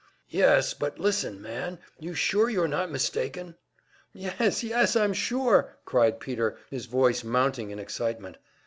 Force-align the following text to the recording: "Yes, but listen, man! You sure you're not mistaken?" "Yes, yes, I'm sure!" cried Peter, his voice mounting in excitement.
"Yes, 0.31 0.73
but 0.73 0.97
listen, 0.97 1.43
man! 1.43 1.77
You 1.99 2.15
sure 2.15 2.49
you're 2.49 2.67
not 2.67 2.89
mistaken?" 2.89 3.53
"Yes, 4.13 4.63
yes, 4.63 4.95
I'm 4.95 5.13
sure!" 5.13 5.77
cried 5.85 6.19
Peter, 6.19 6.57
his 6.71 6.87
voice 6.87 7.23
mounting 7.23 7.69
in 7.69 7.77
excitement. 7.77 8.37